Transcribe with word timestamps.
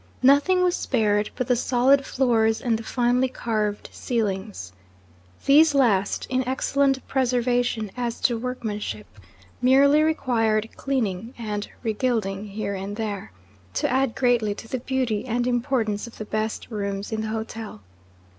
Nothing 0.23 0.63
was 0.63 0.75
spared 0.75 1.29
but 1.35 1.45
the 1.45 1.55
solid 1.55 2.07
floors 2.07 2.59
and 2.59 2.75
the 2.79 2.83
finely 2.83 3.27
carved 3.29 3.87
ceilings. 3.91 4.73
These 5.45 5.75
last, 5.75 6.25
in 6.25 6.43
excellent 6.47 7.07
preservation 7.07 7.91
as 7.95 8.19
to 8.21 8.35
workmanship, 8.39 9.05
merely 9.61 10.01
required 10.01 10.69
cleaning, 10.75 11.35
and 11.37 11.69
regilding 11.83 12.47
here 12.47 12.73
and 12.73 12.95
there, 12.95 13.31
to 13.75 13.87
add 13.91 14.15
greatly 14.15 14.55
to 14.55 14.67
the 14.67 14.79
beauty 14.79 15.27
and 15.27 15.45
importance 15.45 16.07
of 16.07 16.17
the 16.17 16.25
best 16.25 16.71
rooms 16.71 17.11
in 17.11 17.21
the 17.21 17.27
hotel. 17.27 17.81